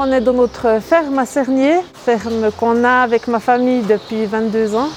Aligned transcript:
On 0.00 0.12
est 0.12 0.20
dans 0.20 0.32
notre 0.32 0.78
ferme 0.80 1.18
à 1.18 1.26
Cernier, 1.26 1.74
ferme 1.92 2.52
qu'on 2.52 2.84
a 2.84 3.02
avec 3.02 3.26
ma 3.26 3.40
famille 3.40 3.82
depuis 3.82 4.26
22 4.26 4.76
ans. 4.76 4.90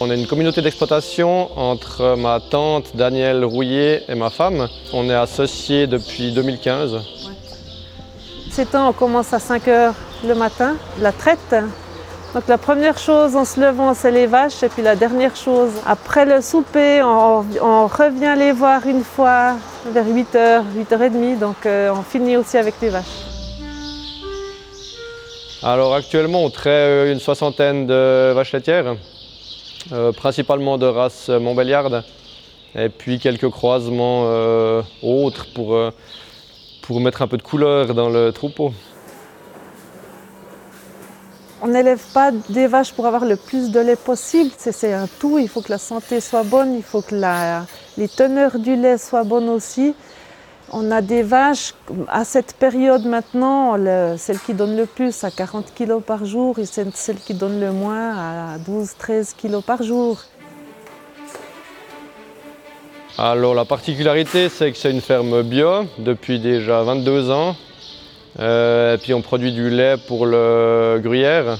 On 0.00 0.10
est 0.10 0.20
une 0.20 0.26
communauté 0.26 0.60
d'exploitation 0.60 1.56
entre 1.56 2.16
ma 2.16 2.40
tante 2.40 2.96
Danielle 2.96 3.44
Rouillet 3.44 4.02
et 4.08 4.16
ma 4.16 4.28
femme. 4.28 4.66
On 4.92 5.08
est 5.08 5.14
associés 5.14 5.86
depuis 5.86 6.32
2015. 6.32 7.00
C'est 8.50 8.72
temps, 8.72 8.88
on 8.88 8.92
commence 8.92 9.32
à 9.32 9.38
5 9.38 9.68
heures 9.68 9.94
le 10.26 10.34
matin, 10.34 10.74
la 11.00 11.12
traite. 11.12 11.54
Donc 12.36 12.48
la 12.48 12.58
première 12.58 12.98
chose 12.98 13.34
en 13.34 13.46
se 13.46 13.58
levant, 13.58 13.94
c'est 13.94 14.10
les 14.10 14.26
vaches. 14.26 14.62
Et 14.62 14.68
puis 14.68 14.82
la 14.82 14.94
dernière 14.94 15.34
chose, 15.34 15.70
après 15.86 16.26
le 16.26 16.42
souper, 16.42 17.02
on, 17.02 17.86
revient 17.86 18.34
les 18.36 18.52
voir 18.52 18.86
une 18.86 19.02
fois 19.02 19.54
vers 19.86 20.04
8h, 20.04 20.64
8h30. 20.76 21.38
Donc 21.38 21.64
euh, 21.64 21.90
on 21.96 22.02
finit 22.02 22.36
aussi 22.36 22.58
avec 22.58 22.74
les 22.82 22.90
vaches. 22.90 23.24
Alors 25.62 25.94
actuellement, 25.94 26.44
on 26.44 26.50
traite 26.50 27.10
une 27.10 27.20
soixantaine 27.20 27.86
de 27.86 28.32
vaches 28.34 28.52
laitières, 28.52 28.96
euh, 29.92 30.12
principalement 30.12 30.76
de 30.76 30.84
race 30.84 31.30
Montbéliarde, 31.30 32.04
et 32.74 32.90
puis 32.90 33.18
quelques 33.18 33.48
croisements 33.48 34.24
euh, 34.26 34.82
autres 35.02 35.46
pour, 35.54 35.74
euh, 35.74 35.90
pour 36.82 37.00
mettre 37.00 37.22
un 37.22 37.28
peu 37.28 37.38
de 37.38 37.42
couleur 37.42 37.94
dans 37.94 38.10
le 38.10 38.30
troupeau. 38.30 38.74
On 41.62 41.68
n'élève 41.68 42.02
pas 42.12 42.32
des 42.50 42.66
vaches 42.66 42.92
pour 42.92 43.06
avoir 43.06 43.24
le 43.24 43.36
plus 43.36 43.70
de 43.70 43.80
lait 43.80 43.96
possible. 43.96 44.50
C'est- 44.58 44.92
un 44.92 45.08
tout. 45.20 45.38
Il 45.38 45.48
faut 45.48 45.62
que 45.62 45.72
la 45.72 45.78
santé 45.78 46.20
soit 46.20 46.42
bonne, 46.42 46.74
il 46.74 46.82
faut 46.82 47.00
que 47.02 47.14
les 47.96 48.08
teneurs 48.08 48.58
du 48.58 48.76
lait 48.76 48.98
soient 48.98 49.24
bonnes 49.24 49.48
aussi. 49.48 49.94
On 50.72 50.90
a 50.90 51.00
des 51.00 51.22
vaches, 51.22 51.74
à 52.08 52.24
cette 52.24 52.54
période 52.54 53.04
maintenant, 53.06 53.76
le- 53.76 54.16
celle 54.18 54.38
qui 54.40 54.52
donne 54.52 54.76
le 54.76 54.84
plus 54.86 55.22
à 55.24 55.30
40 55.30 55.72
kg 55.74 56.00
par 56.00 56.24
jour 56.24 56.58
et 56.58 56.66
celle 56.66 56.90
qui 57.24 57.34
donne 57.34 57.60
le 57.60 57.70
moins 57.72 58.08
à 58.54 58.58
12-13 58.58 59.32
kg 59.32 59.60
par 59.62 59.82
jour. 59.82 60.18
Alors 63.16 63.54
la 63.54 63.64
particularité, 63.64 64.48
c'est 64.50 64.72
que 64.72 64.76
c'est 64.76 64.90
une 64.90 65.00
ferme 65.00 65.42
bio 65.42 65.84
depuis 65.98 66.38
déjà 66.38 66.82
22 66.82 67.30
ans. 67.30 67.54
Euh, 68.38 68.94
et 68.94 68.98
puis 68.98 69.14
on 69.14 69.22
produit 69.22 69.52
du 69.52 69.70
lait 69.70 69.96
pour 69.96 70.26
le 70.26 71.00
gruyère. 71.02 71.58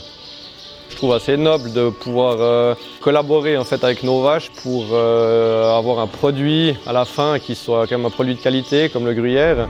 Je 0.90 0.96
trouve 0.96 1.14
assez 1.14 1.36
noble 1.36 1.72
de 1.72 1.90
pouvoir 1.90 2.36
euh, 2.40 2.74
collaborer 3.00 3.56
en 3.56 3.64
fait 3.64 3.82
avec 3.84 4.02
nos 4.02 4.22
vaches 4.22 4.50
pour 4.62 4.86
euh, 4.92 5.76
avoir 5.76 5.98
un 5.98 6.06
produit 6.06 6.76
à 6.86 6.92
la 6.92 7.04
fin 7.04 7.38
qui 7.38 7.54
soit 7.54 7.86
quand 7.86 7.98
même 7.98 8.06
un 8.06 8.10
produit 8.10 8.34
de 8.34 8.40
qualité 8.40 8.88
comme 8.88 9.04
le 9.04 9.14
gruyère. 9.14 9.68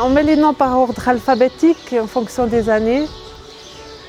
On 0.00 0.08
met 0.08 0.22
les 0.22 0.36
noms 0.36 0.54
par 0.54 0.78
ordre 0.78 1.06
alphabétique 1.06 1.94
en 2.00 2.06
fonction 2.06 2.46
des 2.46 2.70
années. 2.70 3.04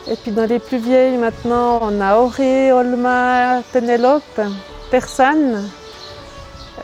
Et 0.09 0.15
puis 0.15 0.31
dans 0.31 0.45
les 0.45 0.59
plus 0.59 0.77
vieilles 0.77 1.17
maintenant, 1.17 1.79
on 1.81 2.01
a 2.01 2.17
Auré, 2.17 2.71
Olma, 2.71 3.61
Pénélope, 3.71 4.41
Persane. 4.91 5.69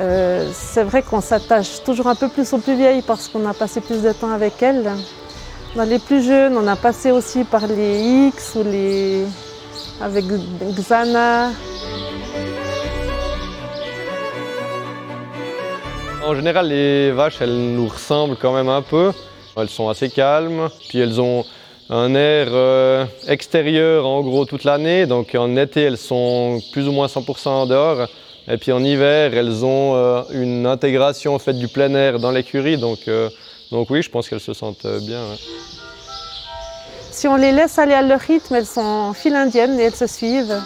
Euh, 0.02 0.50
c'est 0.54 0.84
vrai 0.84 1.02
qu'on 1.02 1.20
s'attache 1.20 1.84
toujours 1.84 2.08
un 2.08 2.16
peu 2.16 2.30
plus 2.30 2.54
aux 2.54 2.58
plus 2.58 2.76
vieilles 2.76 3.02
parce 3.02 3.28
qu'on 3.28 3.46
a 3.46 3.54
passé 3.54 3.82
plus 3.82 4.02
de 4.02 4.14
temps 4.14 4.32
avec 4.32 4.62
elles. 4.64 4.90
Dans 5.76 5.84
les 5.84 6.00
plus 6.00 6.24
jeunes, 6.26 6.58
on 6.58 6.66
a 6.68 6.76
passé 6.76 7.12
aussi 7.12 7.44
par 7.44 7.68
les 7.68 8.28
X 8.28 8.56
ou 8.56 8.64
les 8.64 9.26
avec 10.02 10.26
Xana. 10.62 11.50
En 16.26 16.36
général, 16.36 16.68
les 16.68 17.12
vaches, 17.12 17.42
elles 17.42 17.74
nous 17.74 17.88
ressemblent 17.88 18.38
quand 18.38 18.54
même 18.54 18.70
un 18.70 18.81
peu. 18.81 19.12
Elles 19.58 19.70
sont 19.70 19.90
assez 19.90 20.10
calmes, 20.10 20.70
puis 20.88 21.00
elles 21.00 21.20
ont 21.20 21.44
un 21.90 22.14
air 22.16 22.48
euh, 22.52 23.06
extérieur 23.28 24.06
en 24.06 24.22
gros 24.22 24.46
toute 24.46 24.64
l'année. 24.64 25.06
Donc 25.06 25.36
en 25.36 25.58
été, 25.58 25.81
elles 25.81 25.98
sont 25.98 26.62
plus 26.72 26.88
ou 26.88 26.94
moins 26.94 27.08
100% 27.08 27.50
en 27.50 27.66
dehors. 27.66 28.08
Et 28.50 28.58
puis 28.58 28.72
en 28.72 28.84
hiver, 28.84 29.32
elles 29.36 29.64
ont 29.64 29.96
euh, 29.96 30.24
une 30.32 30.66
intégration 30.66 31.38
du 31.38 31.68
plein 31.68 31.94
air 31.94 32.20
dans 32.20 32.32
l'écurie. 32.32 32.78
Donc, 32.78 33.08
euh, 33.08 33.30
donc 33.72 33.92
oui, 33.92 34.02
je 34.02 34.10
pense 34.10 34.28
qu'elles 34.28 34.40
se 34.40 34.54
sentent 34.54 34.86
euh, 34.86 35.00
bien. 35.00 35.22
Si 37.12 37.28
on 37.28 37.36
les 37.36 37.52
laisse 37.52 37.78
aller 37.78 37.94
à 37.94 38.02
leur 38.02 38.20
rythme, 38.20 38.56
elles 38.56 38.66
sont 38.66 38.82
en 38.82 39.14
file 39.14 39.36
indienne 39.36 39.80
et 39.80 39.84
elles 39.84 39.96
se 39.96 40.08
suivent. 40.08 40.60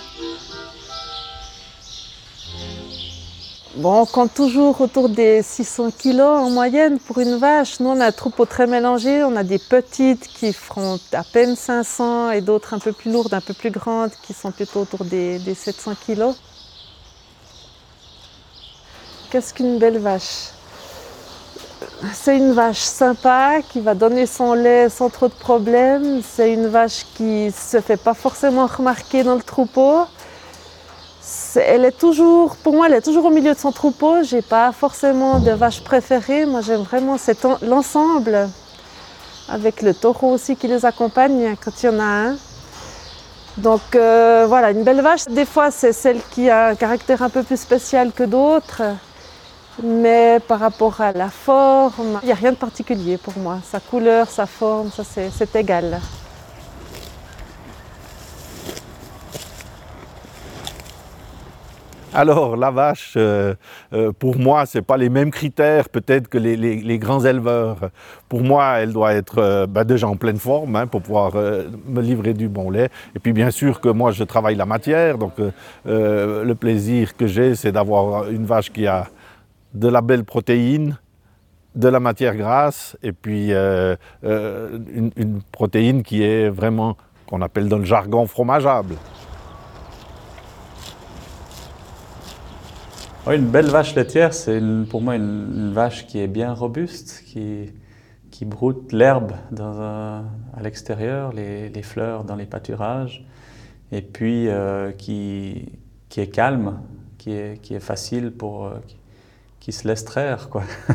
Bon, 3.76 4.02
on 4.02 4.06
compte 4.06 4.34
toujours 4.34 4.80
autour 4.80 5.10
des 5.10 5.42
600 5.42 5.92
kilos 5.98 6.40
en 6.40 6.52
moyenne 6.52 7.00
pour 7.00 7.20
une 7.20 7.38
vache. 7.38 7.82
Nous, 7.82 7.90
on 7.90 8.00
a 8.00 8.06
un 8.06 8.12
troupeau 8.12 8.46
très 8.46 8.68
mélangé. 8.68 9.24
On 9.24 9.36
a 9.36 9.44
des 9.44 9.60
petites 9.60 10.28
qui 10.28 10.54
feront 10.54 11.00
à 11.12 11.24
peine 11.24 11.58
500 11.58 12.32
et 12.32 12.40
d'autres 12.40 12.76
un 12.76 12.80
peu 12.80 12.94
plus 12.94 13.12
lourdes, 13.12 13.34
un 13.34 13.42
peu 13.42 13.54
plus 13.54 13.72
grandes 13.72 14.12
qui 14.26 14.32
sont 14.32 14.52
plutôt 14.52 14.82
autour 14.82 15.04
des, 15.04 15.40
des 15.40 15.56
700 15.56 15.96
kilos. 16.06 16.36
Qu'est-ce 19.34 19.52
qu'une 19.52 19.80
belle 19.80 19.98
vache? 19.98 20.50
C'est 22.14 22.38
une 22.38 22.52
vache 22.52 22.84
sympa 22.84 23.64
qui 23.68 23.80
va 23.80 23.96
donner 23.96 24.28
son 24.28 24.54
lait 24.54 24.90
sans 24.90 25.10
trop 25.10 25.28
de 25.28 25.34
problèmes. 25.34 26.22
C'est 26.22 26.54
une 26.54 26.68
vache 26.68 27.08
qui 27.16 27.52
se 27.52 27.82
fait 27.82 27.98
pas 27.98 28.14
forcément 28.14 28.68
remarquer 28.68 29.24
dans 29.24 29.34
le 29.34 29.42
troupeau. 29.42 30.06
Elle 31.56 31.84
est 31.84 31.98
toujours, 31.98 32.56
pour 32.58 32.74
moi, 32.74 32.86
elle 32.86 32.94
est 32.94 33.02
toujours 33.02 33.26
au 33.26 33.32
milieu 33.32 33.56
de 33.56 33.60
son 33.60 33.72
troupeau. 33.72 34.22
J'ai 34.22 34.44
pas 34.44 34.72
forcément 34.72 35.40
de 35.40 35.50
vache 35.50 35.84
préférée. 35.84 36.46
Moi, 36.46 36.62
j'aime 36.62 36.84
vraiment 36.84 37.16
l'ensemble, 37.64 38.48
avec 39.50 39.82
le 39.82 39.96
taureau 39.96 40.34
aussi 40.34 40.56
qui 40.56 40.68
les 40.68 40.86
accompagne 40.86 41.56
quand 41.60 41.72
il 41.82 41.88
y 41.88 41.90
en 41.90 42.00
a 42.00 42.04
un. 42.04 42.36
Donc 43.58 43.96
euh, 43.96 44.46
voilà, 44.48 44.70
une 44.70 44.84
belle 44.84 45.02
vache, 45.02 45.26
des 45.26 45.46
fois 45.46 45.72
c'est 45.72 45.94
celle 45.94 46.20
qui 46.30 46.52
a 46.52 46.68
un 46.68 46.76
caractère 46.76 47.24
un 47.24 47.30
peu 47.30 47.42
plus 47.42 47.60
spécial 47.60 48.12
que 48.12 48.24
d'autres. 48.24 48.84
Mais 49.82 50.40
par 50.48 50.60
rapport 50.60 51.02
à 51.02 51.12
la 51.12 51.30
forme, 51.30 52.20
il 52.22 52.28
n'y 52.28 52.32
a 52.32 52.36
rien 52.36 52.52
de 52.52 52.58
particulier 52.58 53.18
pour 53.18 53.38
moi. 53.38 53.60
Sa 53.64 53.80
couleur, 53.80 54.30
sa 54.30 54.46
forme, 54.46 54.92
ça 54.92 55.04
c'est 55.04 55.56
égal. 55.56 56.00
Alors, 62.16 62.56
la 62.56 62.70
vache, 62.70 63.16
euh, 63.18 63.56
euh, 63.92 64.12
pour 64.12 64.38
moi, 64.38 64.68
ce 64.68 64.78
pas 64.78 64.98
les 64.98 65.10
mêmes 65.10 65.32
critères 65.32 65.90
peut-être 65.90 66.28
que 66.28 66.38
les, 66.38 67.00
grands 67.00 67.26
éleveurs. 67.26 67.90
Pour 68.30 68.44
moi, 68.44 68.76
elle 68.78 68.94
doit 68.94 69.16
être 69.16 69.40
euh, 69.40 69.66
bah, 69.66 69.84
déjà 69.84 70.08
en 70.08 70.16
pleine 70.16 70.38
forme 70.38 70.76
hein, 70.76 70.86
pour 70.86 71.02
pouvoir 71.02 71.34
me 71.34 72.02
livrer 72.02 72.36
du 72.36 72.48
bon 72.50 72.70
lait. 72.70 72.90
Et 73.16 73.20
puis, 73.20 73.34
bien 73.34 73.50
sûr 73.50 73.82
que 73.82 73.90
moi, 73.90 74.12
je 74.12 74.24
travaille 74.24 74.56
la 74.56 74.68
matière. 74.68 75.18
Donc, 75.18 75.34
le 75.86 76.54
plaisir 76.54 77.18
que 77.18 77.26
j'ai, 77.26 77.56
c'est 77.56 77.72
d'avoir 77.72 78.30
une 78.30 78.46
vache 78.46 78.72
qui 78.72 78.86
a 78.86 79.08
de 79.74 79.88
la 79.88 80.02
belle 80.02 80.24
protéine, 80.24 80.98
de 81.76 81.88
la 81.88 82.00
matière 82.00 82.36
grasse 82.36 82.98
et 83.02 83.12
puis 83.12 83.52
euh, 83.52 83.96
euh, 84.24 84.80
une, 85.16 85.42
protéine 85.52 86.04
qui 86.04 86.24
est 86.24 86.50
vraiment, 86.50 86.98
qu'on 87.28 87.42
appelle 87.42 87.68
dans 87.68 87.80
le 87.80 87.86
jargon, 87.86 88.28
fromageable. 88.28 88.96
Oui, 93.26 93.38
une 93.38 93.48
belle 93.48 93.68
vache 93.68 93.96
laitière, 93.96 94.34
c'est 94.34 94.62
pour 94.90 95.02
moi 95.02 95.16
une, 95.16 95.72
vache 95.74 96.06
qui 96.08 96.20
est 96.20 96.28
bien 96.28 96.54
robuste, 96.54 97.24
qui, 97.26 97.72
qui 98.30 98.46
broute 98.46 98.92
l'herbe 98.92 99.32
à 99.58 100.62
l'extérieur, 100.62 101.32
les, 101.32 101.70
les 101.70 101.84
fleurs 101.84 102.26
dans 102.26 102.36
les 102.36 102.46
pâturages, 102.46 103.26
et 103.94 104.02
puis 104.02 104.50
euh, 104.50 104.92
qui, 104.92 105.72
qui 106.10 106.20
est 106.20 106.28
calme, 106.28 106.82
qui 107.18 107.32
est, 107.32 107.62
qui 107.62 107.74
est 107.74 107.80
facile 107.80 108.32
pour. 108.32 108.72
Qui 109.64 109.72
se 109.72 109.88
laisse 109.88 110.04
traire, 110.04 110.50
quoi. 110.50 110.64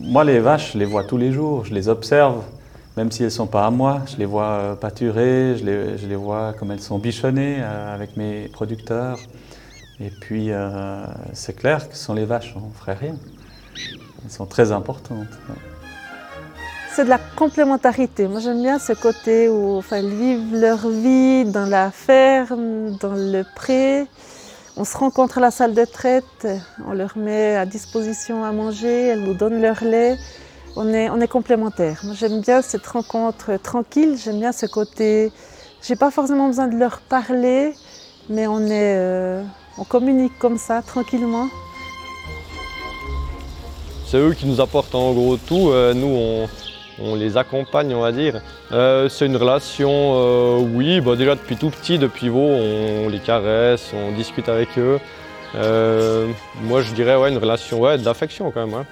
moi, 0.00 0.24
les 0.24 0.40
vaches, 0.40 0.72
je 0.72 0.78
les 0.78 0.86
vois 0.86 1.04
tous 1.04 1.18
les 1.18 1.30
jours, 1.30 1.66
je 1.66 1.74
les 1.74 1.90
observe, 1.90 2.42
même 2.96 3.12
si 3.12 3.22
elles 3.22 3.26
ne 3.26 3.30
sont 3.30 3.46
pas 3.46 3.66
à 3.66 3.70
moi, 3.70 4.00
je 4.10 4.16
les 4.16 4.24
vois 4.24 4.44
euh, 4.44 4.74
pâturer, 4.74 5.56
je 5.58 5.64
les, 5.66 5.98
je 5.98 6.06
les 6.06 6.16
vois 6.16 6.54
comme 6.58 6.70
elles 6.70 6.80
sont 6.80 6.98
bichonnées 6.98 7.58
euh, 7.60 7.94
avec 7.94 8.16
mes 8.16 8.48
producteurs. 8.48 9.18
Et 10.00 10.10
puis, 10.22 10.50
euh, 10.50 11.04
c'est 11.34 11.54
clair 11.54 11.86
que 11.86 11.96
sont 11.96 12.14
les 12.14 12.24
vaches, 12.24 12.54
on 12.56 12.68
ne 12.68 12.72
ferait 12.72 12.94
rien. 12.94 13.16
Elles 14.24 14.30
sont 14.30 14.46
très 14.46 14.72
importantes. 14.72 15.28
C'est 16.94 17.04
de 17.04 17.10
la 17.10 17.20
complémentarité. 17.36 18.26
Moi, 18.26 18.40
j'aime 18.40 18.62
bien 18.62 18.78
ce 18.78 18.94
côté 18.94 19.50
où 19.50 19.76
enfin, 19.76 19.98
ils 19.98 20.14
vivent 20.14 20.58
leur 20.58 20.88
vie 20.88 21.44
dans 21.44 21.66
la 21.66 21.90
ferme, 21.90 22.96
dans 23.00 23.14
le 23.14 23.44
pré. 23.54 24.06
On 24.76 24.84
se 24.84 24.96
rencontre 24.96 25.38
à 25.38 25.40
la 25.40 25.50
salle 25.50 25.74
de 25.74 25.84
traite, 25.84 26.46
on 26.86 26.92
leur 26.92 27.18
met 27.18 27.56
à 27.56 27.66
disposition 27.66 28.44
à 28.44 28.52
manger, 28.52 29.08
elles 29.08 29.24
nous 29.24 29.34
donnent 29.34 29.60
leur 29.60 29.82
lait. 29.82 30.16
On 30.76 30.88
est, 30.94 31.28
complémentaires. 31.28 32.00
J'aime 32.14 32.40
bien 32.40 32.62
cette 32.62 32.86
rencontre 32.86 33.56
tranquille, 33.60 34.16
j'aime 34.16 34.38
bien 34.38 34.52
ce 34.52 34.66
côté. 34.66 35.32
J'ai 35.82 35.96
pas 35.96 36.12
forcément 36.12 36.46
besoin 36.46 36.68
de 36.68 36.76
leur 36.76 37.00
parler, 37.00 37.74
mais 38.28 38.46
on, 38.46 38.60
est, 38.66 38.96
euh, 38.96 39.42
on 39.78 39.84
communique 39.84 40.38
comme 40.38 40.58
ça, 40.58 40.82
tranquillement. 40.82 41.48
c'est 44.06 44.18
eux 44.18 44.34
qui 44.34 44.46
nous 44.46 44.60
apportent 44.60 44.94
en 44.94 45.12
gros 45.12 45.36
tout. 45.36 45.70
Euh, 45.70 45.92
nous, 45.92 46.06
on, 46.06 46.48
on 47.02 47.14
les 47.14 47.36
accompagne, 47.36 47.94
on 47.94 48.00
va 48.00 48.12
dire. 48.12 48.40
Euh, 48.72 49.08
c'est 49.08 49.26
une 49.26 49.36
relation, 49.36 49.90
euh, 49.90 50.58
oui, 50.58 51.00
bah 51.00 51.16
déjà 51.16 51.34
depuis 51.34 51.56
tout 51.56 51.70
petit, 51.70 51.98
depuis 51.98 52.28
Vaux, 52.28 52.40
on 52.40 53.08
les 53.08 53.18
caresse, 53.18 53.92
on 53.94 54.12
discute 54.12 54.48
avec 54.48 54.68
eux. 54.78 54.98
Euh, 55.56 56.28
moi, 56.62 56.82
je 56.82 56.92
dirais 56.92 57.14
une 57.30 57.38
relation 57.38 57.80
ouais, 57.80 57.98
d'affection 57.98 58.50
quand 58.50 58.66
même. 58.66 58.74
ouais. 58.74 58.84